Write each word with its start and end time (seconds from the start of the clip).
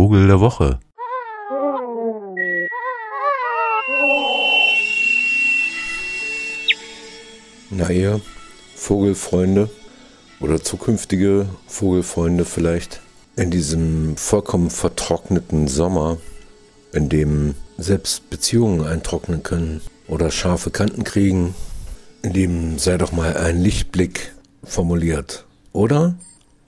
Vogel 0.00 0.28
der 0.28 0.38
Woche. 0.38 0.78
Na 7.70 7.90
ihr 7.90 8.20
Vogelfreunde 8.76 9.68
oder 10.38 10.62
zukünftige 10.62 11.48
Vogelfreunde 11.66 12.44
vielleicht, 12.44 13.00
in 13.34 13.50
diesem 13.50 14.16
vollkommen 14.16 14.70
vertrockneten 14.70 15.66
Sommer, 15.66 16.18
in 16.92 17.08
dem 17.08 17.56
selbst 17.76 18.30
Beziehungen 18.30 18.86
eintrocknen 18.86 19.42
können 19.42 19.80
oder 20.06 20.30
scharfe 20.30 20.70
Kanten 20.70 21.02
kriegen, 21.02 21.56
in 22.22 22.32
dem 22.34 22.78
sei 22.78 22.98
doch 22.98 23.10
mal 23.10 23.36
ein 23.36 23.60
Lichtblick 23.60 24.32
formuliert. 24.62 25.44
Oder 25.72 26.14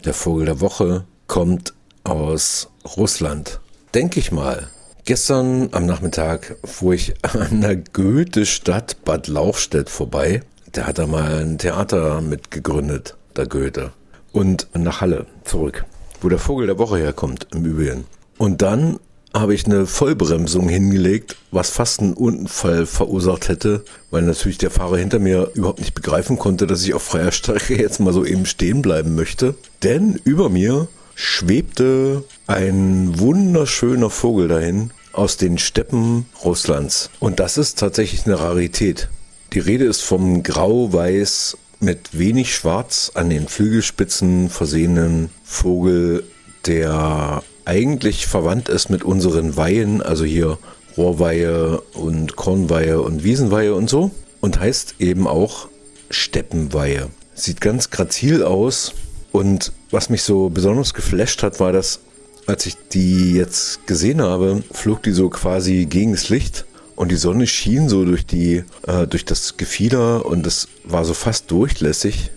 der 0.04 0.14
Vogel 0.14 0.46
der 0.46 0.60
Woche 0.60 1.04
kommt 1.28 1.74
aus 2.10 2.68
Russland. 2.96 3.60
Denke 3.94 4.20
ich 4.20 4.32
mal. 4.32 4.68
Gestern 5.04 5.68
am 5.72 5.86
Nachmittag 5.86 6.56
fuhr 6.64 6.94
ich 6.94 7.14
an 7.22 7.62
der 7.62 7.76
Goethe-Stadt 7.76 9.04
Bad 9.04 9.28
Lauchstädt 9.28 9.88
vorbei. 9.90 10.42
Der 10.74 10.86
hat 10.86 10.98
da 10.98 11.06
mal 11.06 11.40
ein 11.40 11.58
Theater 11.58 12.20
mitgegründet, 12.20 13.16
der 13.36 13.46
Goethe. 13.46 13.92
Und 14.32 14.68
nach 14.74 15.00
Halle 15.00 15.26
zurück, 15.44 15.84
wo 16.20 16.28
der 16.28 16.38
Vogel 16.38 16.66
der 16.66 16.78
Woche 16.78 16.98
herkommt, 16.98 17.48
im 17.52 17.64
Übrigen. 17.64 18.04
Und 18.38 18.62
dann 18.62 19.00
habe 19.34 19.54
ich 19.54 19.66
eine 19.66 19.86
Vollbremsung 19.86 20.68
hingelegt, 20.68 21.36
was 21.50 21.70
fast 21.70 22.00
einen 22.00 22.14
Unfall 22.14 22.86
verursacht 22.86 23.48
hätte, 23.48 23.84
weil 24.10 24.22
natürlich 24.22 24.58
der 24.58 24.70
Fahrer 24.70 24.98
hinter 24.98 25.18
mir 25.18 25.50
überhaupt 25.54 25.78
nicht 25.78 25.94
begreifen 25.94 26.38
konnte, 26.38 26.66
dass 26.66 26.82
ich 26.82 26.94
auf 26.94 27.02
freier 27.02 27.32
Strecke 27.32 27.76
jetzt 27.76 28.00
mal 28.00 28.12
so 28.12 28.24
eben 28.24 28.46
stehen 28.46 28.82
bleiben 28.82 29.14
möchte. 29.14 29.54
Denn 29.82 30.20
über 30.24 30.48
mir 30.48 30.88
schwebte 31.14 32.24
ein 32.46 33.18
wunderschöner 33.18 34.10
Vogel 34.10 34.48
dahin 34.48 34.90
aus 35.12 35.36
den 35.36 35.58
Steppen 35.58 36.26
Russlands. 36.44 37.10
Und 37.20 37.40
das 37.40 37.58
ist 37.58 37.78
tatsächlich 37.78 38.26
eine 38.26 38.38
Rarität. 38.38 39.08
Die 39.52 39.58
Rede 39.58 39.84
ist 39.84 40.02
vom 40.02 40.42
grau-weiß 40.42 41.56
mit 41.80 42.18
wenig 42.18 42.54
Schwarz 42.54 43.10
an 43.14 43.30
den 43.30 43.48
Flügelspitzen 43.48 44.50
versehenen 44.50 45.30
Vogel, 45.44 46.24
der 46.66 47.42
eigentlich 47.64 48.26
verwandt 48.26 48.68
ist 48.68 48.90
mit 48.90 49.02
unseren 49.02 49.56
Weihen, 49.56 50.02
also 50.02 50.24
hier 50.24 50.58
Rohrweihe 50.96 51.80
und 51.94 52.36
Kornweihe 52.36 53.00
und 53.00 53.24
Wiesenweihe 53.24 53.74
und 53.74 53.88
so. 53.88 54.10
Und 54.40 54.60
heißt 54.60 54.96
eben 54.98 55.26
auch 55.26 55.68
Steppenweihe. 56.10 57.08
Sieht 57.34 57.60
ganz 57.60 57.90
grazil 57.90 58.42
aus. 58.42 58.94
Und 59.32 59.72
was 59.90 60.10
mich 60.10 60.22
so 60.22 60.48
besonders 60.48 60.94
geflasht 60.94 61.42
hat, 61.42 61.60
war, 61.60 61.72
dass 61.72 62.00
als 62.46 62.66
ich 62.66 62.76
die 62.92 63.34
jetzt 63.34 63.86
gesehen 63.86 64.22
habe, 64.22 64.62
flog 64.72 65.02
die 65.02 65.12
so 65.12 65.28
quasi 65.28 65.86
gegen 65.86 66.12
das 66.12 66.28
Licht 66.28 66.64
und 66.96 67.10
die 67.10 67.16
Sonne 67.16 67.46
schien 67.46 67.88
so 67.88 68.04
durch 68.04 68.26
die 68.26 68.64
äh, 68.86 69.06
durch 69.06 69.24
das 69.24 69.56
Gefieder 69.56 70.26
und 70.26 70.46
es 70.46 70.68
war 70.84 71.04
so 71.04 71.14
fast 71.14 71.50
durchlässig. 71.50 72.30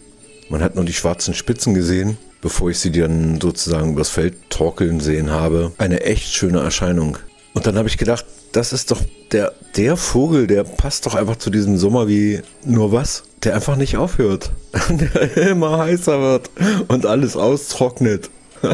Man 0.49 0.61
hat 0.61 0.75
nur 0.75 0.85
die 0.85 0.93
schwarzen 0.93 1.33
Spitzen 1.33 1.73
gesehen 1.73 2.17
bevor 2.43 2.69
ich 2.69 2.77
sie 2.77 2.91
dann 2.91 3.39
sozusagen 3.39 3.93
übers 3.93 4.09
Feld 4.09 4.35
torkeln 4.49 4.99
sehen 4.99 5.31
habe. 5.31 5.71
Eine 5.77 6.01
echt 6.01 6.33
schöne 6.33 6.59
Erscheinung. 6.59 7.17
Und 7.53 7.67
dann 7.67 7.77
habe 7.77 7.87
ich 7.87 7.97
gedacht, 7.97 8.25
das 8.51 8.73
ist 8.73 8.91
doch 8.91 9.01
der, 9.31 9.53
der 9.75 9.95
Vogel, 9.97 10.47
der 10.47 10.63
passt 10.63 11.05
doch 11.05 11.15
einfach 11.15 11.35
zu 11.35 11.49
diesem 11.49 11.77
Sommer 11.77 12.07
wie 12.07 12.41
nur 12.65 12.91
was, 12.91 13.23
der 13.43 13.55
einfach 13.55 13.75
nicht 13.75 13.97
aufhört. 13.97 14.51
der 14.89 15.37
immer 15.49 15.77
heißer 15.77 16.19
wird 16.19 16.49
und 16.87 17.05
alles 17.05 17.35
austrocknet. 17.35 18.29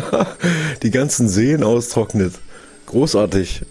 Die 0.84 0.92
ganzen 0.92 1.28
Seen 1.28 1.64
austrocknet. 1.64 2.34
Großartig. 2.86 3.64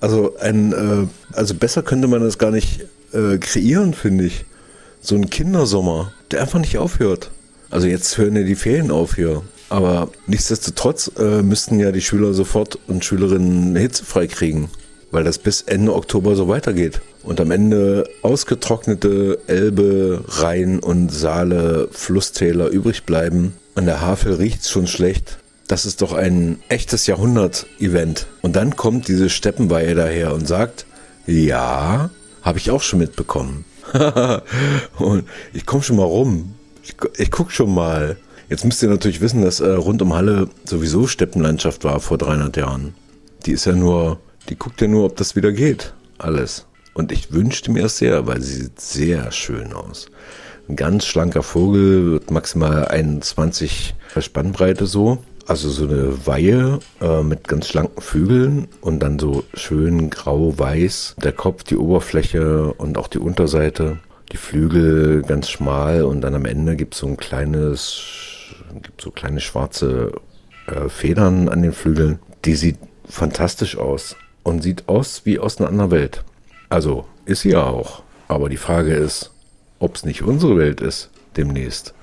Also 0.00 0.36
ein, 0.38 0.72
äh, 0.72 1.06
also 1.36 1.54
besser 1.54 1.82
könnte 1.82 2.08
man 2.08 2.20
das 2.20 2.38
gar 2.38 2.50
nicht 2.50 2.86
äh, 3.12 3.38
kreieren, 3.38 3.94
finde 3.94 4.24
ich. 4.24 4.44
So 5.00 5.14
ein 5.14 5.30
Kindersommer, 5.30 6.12
der 6.30 6.42
einfach 6.42 6.58
nicht 6.58 6.78
aufhört. 6.78 7.30
Also 7.70 7.86
jetzt 7.86 8.16
hören 8.18 8.36
ja 8.36 8.42
die 8.42 8.54
Ferien 8.54 8.90
auf 8.90 9.16
hier. 9.16 9.42
Aber 9.68 10.10
nichtsdestotrotz 10.26 11.10
äh, 11.18 11.42
müssten 11.42 11.80
ja 11.80 11.92
die 11.92 12.00
Schüler 12.00 12.32
sofort 12.34 12.78
und 12.86 13.04
Schülerinnen 13.04 13.74
hitzefrei 13.74 14.26
kriegen, 14.26 14.70
weil 15.10 15.24
das 15.24 15.38
bis 15.38 15.62
Ende 15.62 15.94
Oktober 15.94 16.36
so 16.36 16.48
weitergeht. 16.48 17.00
Und 17.22 17.40
am 17.40 17.50
Ende 17.50 18.08
ausgetrocknete 18.22 19.40
Elbe, 19.48 20.24
Rhein 20.28 20.78
und 20.78 21.10
Saale, 21.10 21.88
Flusstäler 21.90 22.68
übrig 22.68 23.04
bleiben. 23.04 23.54
An 23.74 23.86
der 23.86 24.00
Havel 24.00 24.34
riecht's 24.34 24.70
schon 24.70 24.86
schlecht. 24.86 25.38
Das 25.66 25.84
ist 25.84 26.00
doch 26.00 26.12
ein 26.12 26.60
echtes 26.68 27.08
Jahrhundert-Event. 27.08 28.26
Und 28.42 28.54
dann 28.54 28.76
kommt 28.76 29.08
diese 29.08 29.28
Steppenweihe 29.28 29.96
daher 29.96 30.32
und 30.32 30.46
sagt, 30.46 30.86
ja, 31.26 32.10
habe 32.42 32.58
ich 32.58 32.70
auch 32.70 32.82
schon 32.82 33.00
mitbekommen. 33.00 33.64
und 34.98 35.24
ich 35.52 35.66
komme 35.66 35.82
schon 35.82 35.96
mal 35.96 36.04
rum. 36.04 36.54
Ich, 36.84 36.94
ich 37.16 37.32
guck 37.32 37.50
schon 37.50 37.74
mal. 37.74 38.16
Jetzt 38.48 38.64
müsst 38.64 38.82
ihr 38.82 38.88
natürlich 38.88 39.20
wissen, 39.20 39.42
dass 39.42 39.60
äh, 39.60 39.68
rund 39.68 40.00
um 40.02 40.14
Halle 40.14 40.48
sowieso 40.64 41.06
Steppenlandschaft 41.06 41.82
war 41.84 41.98
vor 42.00 42.16
300 42.16 42.56
Jahren. 42.56 42.94
Die 43.44 43.52
ist 43.52 43.64
ja 43.64 43.72
nur, 43.72 44.20
die 44.48 44.56
guckt 44.56 44.80
ja 44.80 44.86
nur, 44.86 45.04
ob 45.04 45.16
das 45.16 45.34
wieder 45.34 45.52
geht. 45.52 45.94
Alles. 46.18 46.66
Und 46.94 47.12
ich 47.12 47.32
wünschte 47.32 47.70
mir 47.70 47.86
es 47.86 47.98
sehr, 47.98 48.26
weil 48.26 48.40
sie 48.40 48.62
sieht 48.62 48.80
sehr 48.80 49.32
schön 49.32 49.72
aus. 49.72 50.06
Ein 50.68 50.76
ganz 50.76 51.04
schlanker 51.06 51.42
Vogel, 51.42 52.12
wird 52.12 52.30
maximal 52.30 52.86
21 52.86 53.94
Spannbreite 54.18 54.86
so. 54.86 55.18
Also 55.46 55.68
so 55.68 55.84
eine 55.84 56.26
Weihe 56.26 56.80
äh, 57.00 57.22
mit 57.22 57.46
ganz 57.46 57.68
schlanken 57.68 58.00
Flügeln 58.00 58.68
und 58.80 59.00
dann 59.00 59.18
so 59.18 59.44
schön 59.54 60.10
grau-weiß. 60.10 61.16
Der 61.22 61.32
Kopf, 61.32 61.62
die 61.64 61.76
Oberfläche 61.76 62.72
und 62.74 62.98
auch 62.98 63.06
die 63.08 63.18
Unterseite 63.18 63.98
die 64.32 64.36
Flügel 64.36 65.22
ganz 65.22 65.48
schmal 65.48 66.02
und 66.02 66.20
dann 66.20 66.34
am 66.34 66.44
Ende 66.46 66.76
gibt 66.76 66.94
es 66.94 67.00
so 67.00 67.06
ein 67.06 67.16
kleines, 67.16 68.00
gibt 68.82 69.00
so 69.00 69.10
kleine 69.10 69.40
schwarze 69.40 70.12
äh, 70.66 70.88
Federn 70.88 71.48
an 71.48 71.62
den 71.62 71.72
Flügeln. 71.72 72.18
Die 72.44 72.54
sieht 72.54 72.78
fantastisch 73.08 73.76
aus 73.76 74.16
und 74.42 74.62
sieht 74.62 74.88
aus 74.88 75.22
wie 75.24 75.38
aus 75.38 75.58
einer 75.58 75.68
anderen 75.68 75.90
Welt. 75.90 76.24
Also 76.68 77.06
ist 77.24 77.42
sie 77.42 77.50
ja 77.50 77.64
auch. 77.64 78.02
Aber 78.28 78.48
die 78.48 78.56
Frage 78.56 78.94
ist, 78.94 79.30
ob 79.78 79.96
es 79.96 80.04
nicht 80.04 80.22
unsere 80.22 80.56
Welt 80.56 80.80
ist 80.80 81.10
demnächst. 81.36 81.94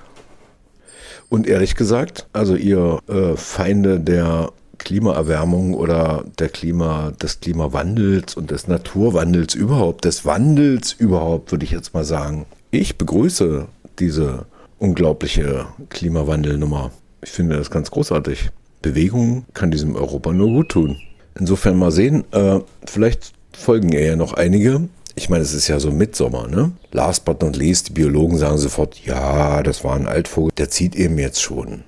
Und 1.28 1.46
ehrlich 1.46 1.74
gesagt, 1.74 2.26
also 2.32 2.54
ihr 2.54 3.00
äh, 3.08 3.36
Feinde 3.36 3.98
der 3.98 4.52
Klimaerwärmung 4.78 5.74
oder 5.74 6.24
der 6.38 6.48
Klima, 6.48 7.12
des 7.22 7.40
Klimawandels 7.40 8.36
und 8.36 8.50
des 8.50 8.68
Naturwandels 8.68 9.54
überhaupt, 9.54 10.04
des 10.04 10.24
Wandels 10.24 10.92
überhaupt, 10.92 11.52
würde 11.52 11.64
ich 11.64 11.70
jetzt 11.70 11.94
mal 11.94 12.04
sagen. 12.04 12.46
Ich 12.70 12.98
begrüße 12.98 13.66
diese 13.98 14.46
unglaubliche 14.78 15.66
Klimawandelnummer. 15.88 16.90
Ich 17.22 17.30
finde 17.30 17.56
das 17.56 17.70
ganz 17.70 17.90
großartig. 17.90 18.50
Bewegung 18.82 19.46
kann 19.54 19.70
diesem 19.70 19.96
Europa 19.96 20.32
nur 20.32 20.48
gut 20.48 20.68
tun. 20.70 21.00
Insofern 21.38 21.78
mal 21.78 21.90
sehen, 21.90 22.24
äh, 22.32 22.60
vielleicht 22.84 23.32
folgen 23.52 23.92
ja 23.92 24.14
noch 24.16 24.34
einige. 24.34 24.88
Ich 25.16 25.30
meine, 25.30 25.42
es 25.42 25.54
ist 25.54 25.68
ja 25.68 25.80
so 25.80 25.90
Mitsommer, 25.90 26.48
ne? 26.48 26.72
Last 26.92 27.24
but 27.24 27.40
not 27.40 27.56
least, 27.56 27.88
die 27.88 27.92
Biologen 27.92 28.36
sagen 28.36 28.58
sofort, 28.58 28.98
ja, 29.04 29.62
das 29.62 29.84
war 29.84 29.94
ein 29.94 30.06
Altvogel, 30.06 30.52
der 30.56 30.68
zieht 30.68 30.96
eben 30.96 31.18
jetzt 31.18 31.40
schon. 31.40 31.84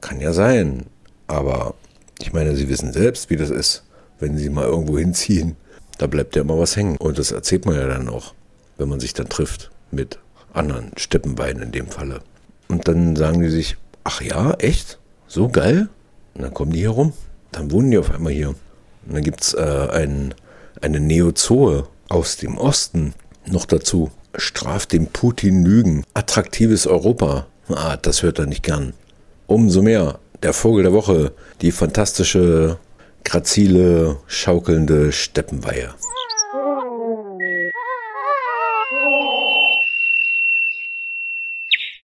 Kann 0.00 0.20
ja 0.20 0.32
sein, 0.32 0.86
aber 1.26 1.74
ich 2.20 2.32
meine, 2.32 2.56
Sie 2.56 2.68
wissen 2.68 2.92
selbst, 2.92 3.30
wie 3.30 3.36
das 3.36 3.50
ist, 3.50 3.84
wenn 4.18 4.36
Sie 4.36 4.50
mal 4.50 4.66
irgendwo 4.66 4.98
hinziehen. 4.98 5.56
Da 5.98 6.06
bleibt 6.06 6.34
ja 6.36 6.42
immer 6.42 6.58
was 6.58 6.76
hängen. 6.76 6.96
Und 6.96 7.18
das 7.18 7.30
erzählt 7.30 7.66
man 7.66 7.76
ja 7.76 7.86
dann 7.86 8.08
auch, 8.08 8.34
wenn 8.78 8.88
man 8.88 9.00
sich 9.00 9.14
dann 9.14 9.28
trifft 9.28 9.70
mit 9.90 10.18
anderen 10.52 10.92
Steppenbeinen 10.96 11.62
in 11.62 11.72
dem 11.72 11.88
Falle. 11.88 12.20
Und 12.68 12.88
dann 12.88 13.16
sagen 13.16 13.40
die 13.40 13.48
sich, 13.48 13.76
ach 14.04 14.20
ja, 14.20 14.54
echt? 14.54 14.98
So 15.26 15.48
geil? 15.48 15.88
Und 16.34 16.42
dann 16.42 16.54
kommen 16.54 16.72
die 16.72 16.80
hier 16.80 16.90
rum. 16.90 17.12
Dann 17.52 17.70
wohnen 17.70 17.90
die 17.90 17.98
auf 17.98 18.10
einmal 18.10 18.32
hier. 18.32 18.48
Und 18.48 19.14
dann 19.14 19.22
gibt 19.22 19.42
es 19.42 19.54
äh, 19.54 19.88
ein, 19.90 20.34
eine 20.80 21.00
Neozoe 21.00 21.86
aus 22.08 22.36
dem 22.36 22.58
Osten 22.58 23.14
noch 23.46 23.66
dazu. 23.66 24.10
Straft 24.36 24.92
dem 24.92 25.06
Putin 25.06 25.64
Lügen. 25.64 26.04
Attraktives 26.14 26.86
Europa. 26.86 27.46
Ah, 27.68 27.96
das 27.96 28.22
hört 28.22 28.38
er 28.38 28.46
nicht 28.46 28.62
gern. 28.62 28.94
Umso 29.46 29.82
mehr 29.82 30.18
der 30.42 30.52
Vogel 30.52 30.84
der 30.84 30.92
Woche, 30.92 31.32
die 31.60 31.72
fantastische, 31.72 32.78
grazile, 33.24 34.18
schaukelnde 34.26 35.12
Steppenweihe. 35.12 35.90